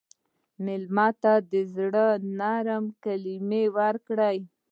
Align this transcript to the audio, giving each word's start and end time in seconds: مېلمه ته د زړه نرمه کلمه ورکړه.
مېلمه 0.65 1.07
ته 1.21 1.33
د 1.51 1.53
زړه 1.73 2.05
نرمه 2.37 2.91
کلمه 3.03 3.63
ورکړه. 3.77 4.29